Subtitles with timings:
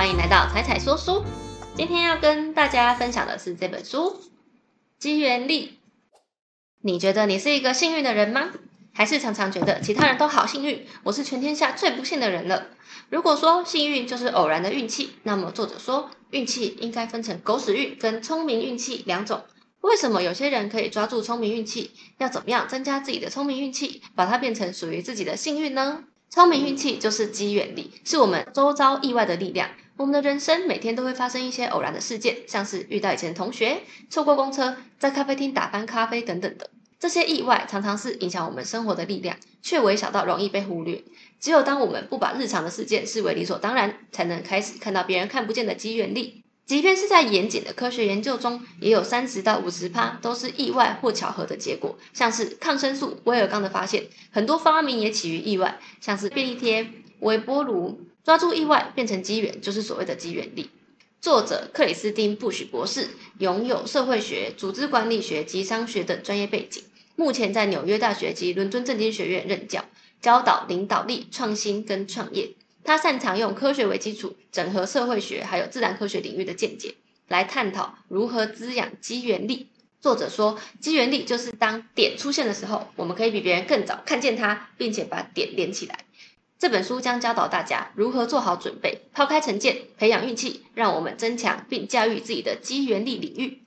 [0.00, 1.22] 欢迎来到彩彩说书。
[1.76, 3.98] 今天要跟大家分享的是这本书
[4.98, 5.66] 《机缘力》。
[6.80, 8.48] 你觉得你是一个幸运的人吗？
[8.94, 12.68] 还是常常觉得其他人都好幸运，我是全天下最不幸的人了？
[13.10, 19.42] 如果说幸运就是偶然的运气，那么作者说运气应该分成狗屎运跟聪明运气两种。
[19.82, 21.90] 为什么有些人可以抓住聪明运气？
[22.16, 26.04] 要怎么样增加自己的聪明运气，把它变成属于自己的幸运呢？
[26.30, 29.68] 聪明运气就是机缘力，是我们周遭意外的力量。
[30.00, 36.70] 我们的人生每天都会发生一些偶然的事件，像是遇到以前同学、错过公车、在咖啡厅打翻咖啡等等的。
[36.98, 41.04] 这些意外常常是影响我们生活的力量，却微小到容易被忽略。
[41.38, 46.42] 只有当我们不把日常的事件视为理所当然，才能开始看到别人看不见的机缘力。
[46.64, 51.98] 即便是在严谨的科学研究中，也有三十到五十趴都是意外或巧合的结果。
[52.14, 56.88] 像是抗生素、威尔刚的发现，很多发明也起于意外，像是便利贴、
[57.20, 58.00] 微波炉。
[58.22, 60.68] 抓住意外变成机缘，就是所谓的机缘力。
[61.22, 66.84] 作者克里斯汀·布许博士拥有社会学、组织管理学及商学等专业背景，
[67.16, 69.86] 目前在纽约大学及伦敦政经学院任教，
[70.20, 72.50] 教导领导力、创新跟创业。
[72.84, 76.94] 他擅长用科学为基础，整合社会学还有自然科学领域的见解，
[77.28, 79.68] 来探讨如何滋养机缘力。
[80.00, 86.04] 作者说，机缘力就是当点出现的时候，我们可以比别人更早看见它，并且把点连起来。
[86.60, 93.64] 这本书将教导大家如何做好准备，抛开成见，培养运气，让我们增强并驾驭自己的机缘力领域，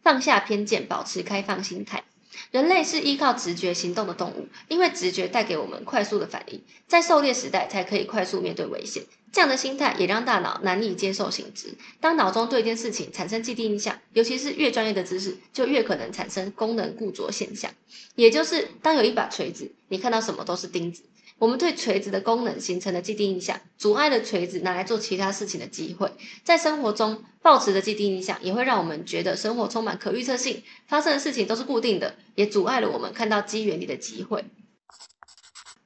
[0.00, 2.04] 放下偏见，保持开放心态。
[2.50, 9.02] 人类是依靠直觉行动的动物，因为直觉带给我们快速的反应，在狩猎时代才可以快速面对危险。
[9.32, 11.74] 这样的心态也让大脑难以接受新知。
[12.00, 17.72] 当脑中对一件事情产生既定印象，尤其是越专业的知识，就越可能产生功能固着现象。
[18.14, 21.02] 也就是，当有一把锤子，你看到什么都是钉子。
[21.38, 26.12] 我们对锤子的功能形成的既定印象，阻碍了锤子拿来做其他事情的机会。
[26.44, 34.44] 在生活中，抱持的既定印象也会让我们觉得生活充满可预测性，发生的事情都是固定的，也阻碍了我们看到机缘里的机会。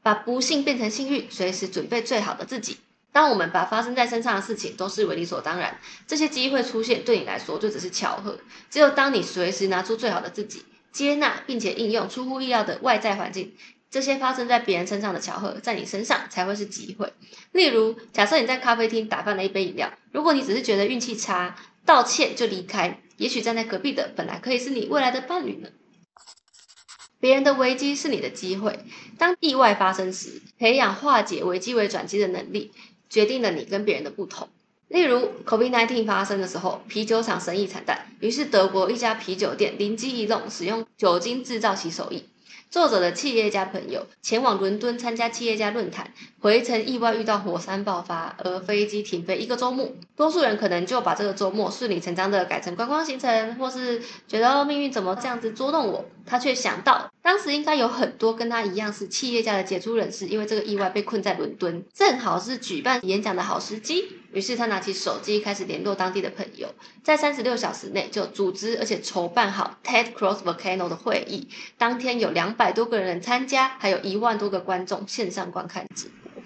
[0.03, 2.77] 把不幸变成幸运，随时准备最好的自己。
[3.11, 8.39] 当我们把发生在身上的事情都视为理所当然，这些机会出现对你来说就只是巧合。
[8.71, 13.55] 只有当你随时拿出最好的自己，接纳并且应用出乎意料的外在环境。
[13.91, 17.13] 这些发生在别人身上的巧合，在你身上才会是机会。
[17.53, 21.57] 例如，假设你在咖啡厅打翻了一杯饮料，如果你只是觉得运气差，
[21.87, 25.71] 道歉就离开，也许站在隔壁的本来可以是你未来的伴侣呢。
[27.21, 28.79] 别人的危机是你的机会。
[29.17, 32.73] 当意外发生时，培养化解危机为转机的能力，
[33.09, 34.49] 决定了你跟别人的不同。
[34.89, 42.23] 例如，COVID-19 发生的时候，啤酒厂生意惨淡，于是德国一家啤酒店灵机一动，使用酒精制造洗手液。
[42.71, 49.91] 作者的企业家朋友前往伦敦参加企业家论坛，回程意外遇到火山爆发，而飞机停飞一个周末。
[50.15, 56.05] 多数人可能就把这个周末顺理成章的改成观光行程，或是觉得命运怎么这样子捉弄我。
[56.27, 64.13] 他却想到，当时应该有很多跟他一样是企业家的杰出人士，因为这个意外被困在伦敦，正好是举办演讲的好时机。
[64.39, 66.73] 于是他拿起手机开始联络当地的朋友，
[67.03, 71.49] 在三十六小时内就组织而且筹办好 TED Cross Volcano 的会议。
[71.77, 76.41] 当天有两百多个人参加，还有一万多个观众线上观看直播。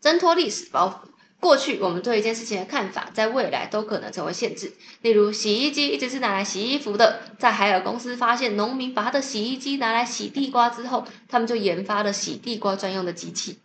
[0.00, 1.08] 挣脱历史包袱，
[1.40, 4.72] 过去我们对一件事情的看法，在未来都可能成为限制。
[5.02, 13.58] 例如，洗衣机一直是拿来洗衣服的，在海尔公司发现农民把他的洗衣机拿来洗地瓜之后，他们就研发了洗地瓜专用的机器。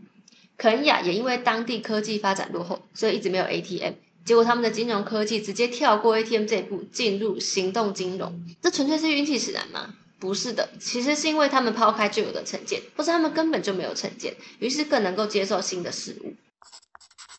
[0.58, 3.94] 肯亚也因为当地科技发展落后，所以一直没有 ATM。
[4.24, 8.44] 结果他们的金融科技直接跳过 ATM 这一步，进入行动金融。
[8.62, 9.94] 这纯粹是运气使然吗？
[10.18, 16.34] 不是的，其实是因为他们抛开旧有的成见，或是他们根本就没有成见，于是更能够接受新的事物。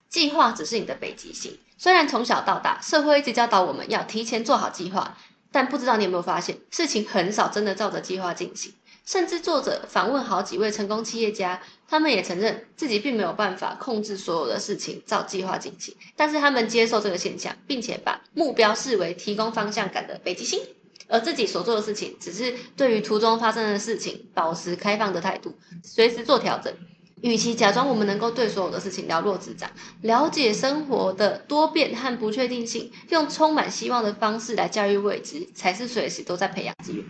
[0.09, 1.59] 计划只是你的北极星。
[1.78, 5.19] 虽然从小到大，社会一直教导我们要提前做好计划，
[5.50, 8.72] 但不知道你有没有发现，事情很少真的照着计划进行。
[9.06, 20.60] 甚至作者访问好几位成功企业家，他们也承认自己并没有办法控制所有的事情照计划进行，但是他们接受这个现象，并且把目标视为提供方向感的北极星，
[21.07, 25.54] 而自己所做的事情只是对于途中发生的事情保持开放的态度，
[25.84, 26.75] 随时做调整。
[27.22, 29.71] 与其假装我们能够对所有的事情了若指掌，
[30.03, 37.04] 了解生活的多变和不确定性，用充满希望的方式来驾驭未知，才是随时都在培养机遇。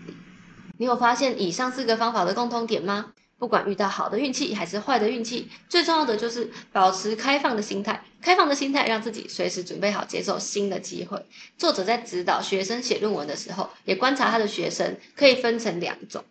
[0.79, 3.13] 你有发现以上四个方法的共通点吗？
[3.39, 8.03] 不管遇到好的运气还是坏的运气，最重要的就是保持开放的心态。
[8.23, 11.23] 开放的心态让自己随时准备好接受新的机会。
[11.59, 16.25] 作者在指导学生写论文的时候，也观察他的学生可以分成两种：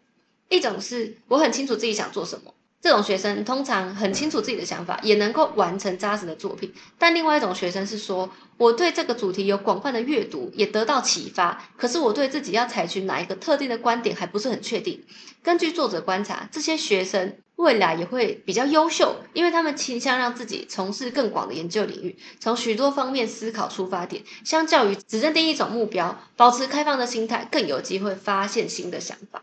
[0.50, 2.54] 一种是我很清楚自己想做什么，
[2.86, 6.72] 这种学生通常很清楚自己的想法，也能够完成扎实的作品。
[7.00, 15.04] 但另外一种学生是说，我对这个主题有广泛的阅读，也得到启发，可是我对自己要采取哪一个特定的观点还不是很确定。
[15.42, 29.42] 根据作者观察，这些学生未来也会比较优秀，因为他们倾向让自己从事更广的研究领域，从许多方面思考出发点，相较于只认定一种目标，保持开放的心态，更有机会发现新的想法。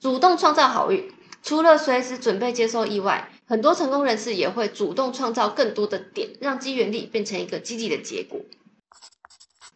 [0.00, 1.12] 主动创造好运，
[1.42, 8.40] 除了随时准备接受意外，很多成功人士也会主动创造更多的点，让机缘力变成一个积极的结果。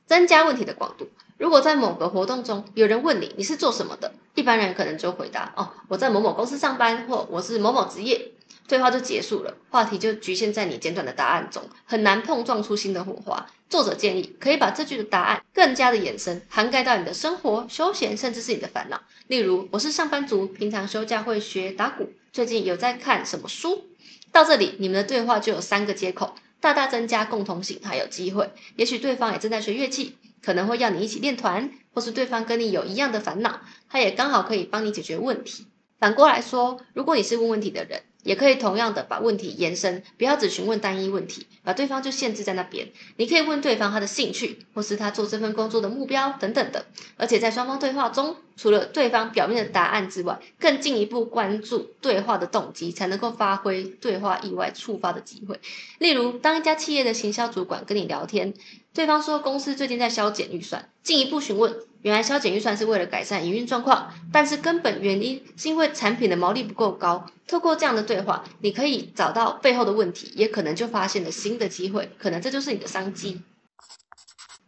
[0.06, 1.08] 增加问题的广度。
[1.36, 8.32] 如果在某个活动中有人问你你是做什么的，一般人可能就回答哦，我在某某公司上班，或我是某某职业。
[8.66, 13.46] 对话就结束了，话题就局限在你简短的答案中，很难碰撞出新的火花。
[13.68, 19.02] 作者建议可以把这句的答案更加的延伸，涵盖到你的生活、休闲，甚至是你的烦恼。
[19.26, 23.84] 例如，我是上班族，平常休假会学打鼓，最近有在看什么书？
[24.32, 28.50] 到这里，你们的对话就有三个接口，大大增加共同性，还有机会。
[28.76, 35.66] 也许对方也正在学乐器，可能会要你一起练团，或是对方跟你有一样的烦恼，他也刚好可以帮你解决问题。
[35.98, 38.00] 反过来说，如果你是问问题的人。
[38.24, 42.88] 也可以同样的把问题延伸，不要只询问单一问题，把对方就限制在那边。
[43.16, 46.86] 你可以问对方他的兴趣，或是他做这份工作的目标等等的。
[47.16, 55.60] 而且在双方对话中，除了对方表面的答案之外，更进一步关注对话的动机，才能够发挥对话意外触发的机会。
[55.98, 58.54] 例如，当一家企业的行销主管跟你聊天，
[58.92, 61.76] 对方说公司最近在削减预算，进一步询问。
[62.02, 67.26] 原来削减预算是为了改善营运状况，但是根本原因是因为产品的毛利不够高。
[67.48, 73.40] 透过这样的对话，你可以找到背后的问题，也可能就发现了新的机会，可能这就是你的商机。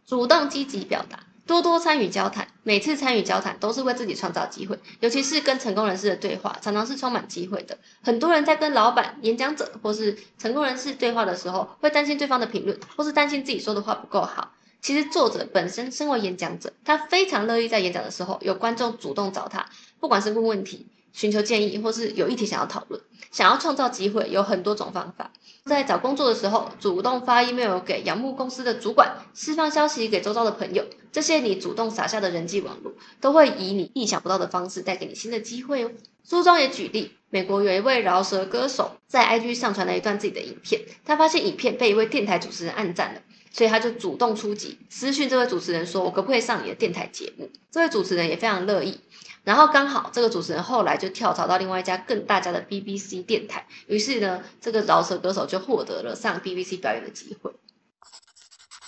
[0.07, 7.77] 主动积极表达，多多参与交谈，每次参与交谈都是为自己创造机会，尤其是跟成功人士的对话，常常是充满机会的。
[8.03, 14.51] 很多人在跟老板、演讲者或是成功人士对话的时候，会担心对方的评论，或是担心自己说的话不够好。
[14.81, 19.65] 其实作者本身身为演讲者，他非常乐意在演讲的时候有观众主动找他，
[19.99, 20.85] 不管是问问题、
[21.17, 25.31] 寻求建议，或是有议题想要讨论，想要创造机会，有很多种方法。
[25.65, 35.91] 在找工作的时候，主动发 email 给仰慕公司的主管，释放消息给周遭的朋友，这些你主动撒下的人际网络，都会以你意想不到的方式带给你新的机会哦。
[36.23, 43.21] 书中也举例，美国有一位饶舌歌手在 IG 上传了一段自己的影片，他发现影片被一位电台主持人暗赞了。
[43.49, 48.99] 所以他就主动出击，私讯这位主持人说：“我可不可以上你的电台节目？”这位主持人也非常乐意。
[49.47, 57.53] 然后刚好这个主持人后来就跳槽到另外一家更大家的 BBC 电台，于是呢，这个饶舌歌手就获得了上 BBC 表演的机会。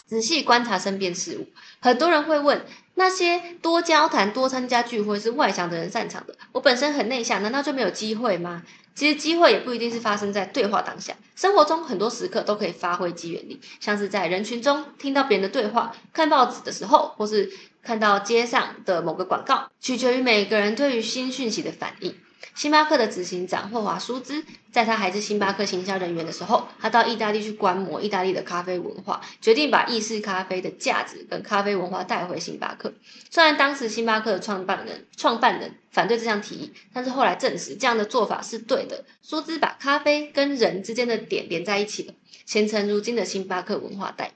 [0.05, 1.47] 仔细观察身边事物，
[1.79, 2.65] 很多人会问：
[2.95, 8.63] 那些多交谈、多参加聚会是外向的人擅长的，我本身很内向，难道就没有机会吗？
[8.95, 17.49] 其实机会也不一定是发生在对话当下，生活中很多时刻都可以发挥机缘力，像是在人群中听到别人的对话、看报纸的时候，或是
[17.83, 22.15] 看到街上的某个广告，取决于每个人对于新讯息的反应。
[22.55, 32.93] 星巴克的执行长霍华舒兹，在他还是星巴克行销人员的时候，他到意大利去观摩意大利的咖啡文化，决定把意式咖啡的价值跟咖啡文化带回星巴克。
[33.29, 39.05] 虽然当时星巴克的创办人创办人反对这项提议，但是后来证实这样的做法是对的。
[39.23, 42.13] 舒兹把咖啡跟人之间的点连在一起了，
[42.45, 44.31] 形成如今的星巴克文化带。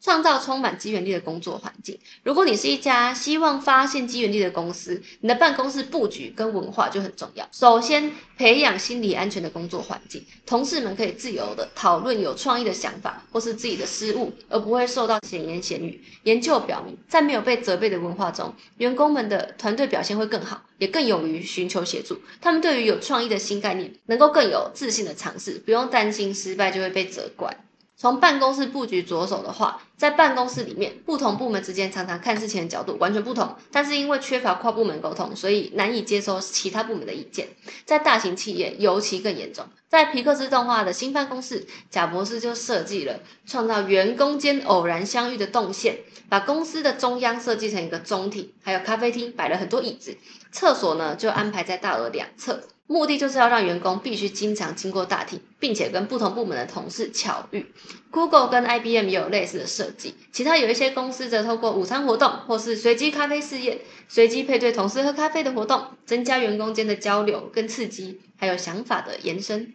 [0.00, 1.98] 创造充满机缘力的工作环境。
[2.22, 7.48] 如果你是一家希望发现机缘力的公司，你的办公室布局跟文化就很重要。
[7.52, 16.02] 首先，培养心理安全的工作环境，同事们可以自由的讨论有创意的想法或是自己的失误，而不会受到闲言闲语。
[16.22, 22.20] 研究表明，在没有被责备的文化中，员工们的团队表现会更好，也更勇于寻求协助。
[22.40, 27.56] 他们对于有创意的新概念，能够更有自信的尝试，不用担心失败就会被责怪。
[28.00, 37.48] 从办公室布局着手的话，在办公室里面，不同部门之间常常看事情的角度完全不同，但是因为缺乏跨部门沟通，所以难以接收其他部门的意见。
[37.84, 39.66] 在大型企业尤其更严重。
[39.88, 50.16] 在皮克斯动画的新办公室，贾博士就设计了创造员工间偶然相遇的动线，把公司的中央设计成一个中庭，还有咖啡厅摆了很多椅子，
[50.52, 52.62] 厕所呢就安排在大楼两侧。
[52.88, 57.66] 目的就是要让员工必须经常经过大厅，并且跟不同部门的同事巧遇。
[58.10, 63.78] Google 跟 IBM 也有类似的设计，其他有一些公司则透过午餐活动或是随机咖啡试验、
[64.08, 69.74] 随机配对同事喝咖啡的活动，增加员工间的交流跟刺激，还有想法的延伸。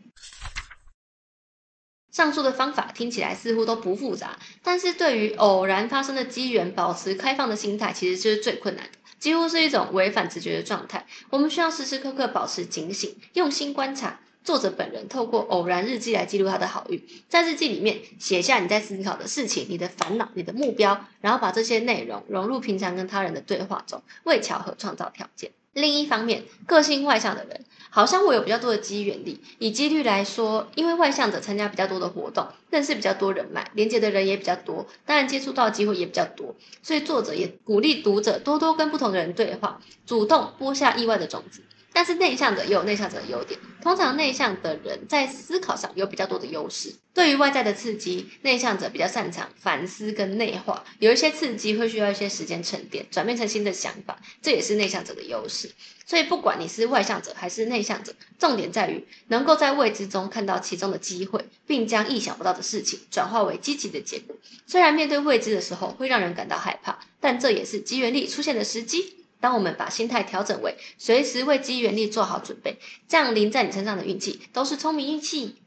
[2.12, 8.98] 上述的方法听起来似乎都不复杂，但是对于偶然发生的机缘，保持开放的心态，其实就是最困难的。
[9.24, 11.06] 几乎是一种违反直觉的状态。
[11.30, 14.20] 我们需要时时刻刻保持警醒，用心观察。
[14.44, 25.52] 作者本人透过偶然日记来记录他的好运，在日记里面写下你在思考的事情、你的烦恼、你的目标，然后把这些内容融入平常跟他人的对话中，为巧合创造条件。
[25.74, 29.42] 另一方面，个性外向的人好像会有比较多的机缘力。
[29.60, 36.56] 以几率来说，因为外向者参加比较多的活动，认识比较多人脉，连接的人也比较多，当然接触到机会也比较多。
[36.82, 41.62] 所以作者也鼓励读者多多跟不同的人对话，主动播下意外的种子。
[41.94, 46.96] 但是内向者也有内向者的优点，通常内向的人在思考上有比较多的优势。
[47.14, 55.72] 对于外在的刺激，内向者比较擅长反思跟内化，有一些刺激会需要一些时间沉淀，转变成新的想法，这也是内向者的优势。
[56.06, 64.36] 所以不管你是外向者还是内向者，重点在于能够在未知中看到其中的机会，并将意想不到的事情转化为积极的结果。
[64.66, 69.23] 虽然面对未知的时候会让人感到害怕，但这也是机缘力出现的时机。
[69.44, 75.58] 当我们把心态调整为随时为机缘力做好准备，降临在你身上的运气都是聪明运气。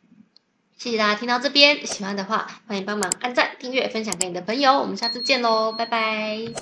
[0.79, 4.79] 谢谢大家听到这边，喜欢的话欢迎帮忙按赞、订阅、分享给你的朋友。
[4.79, 6.55] 我们下次见喽，拜拜。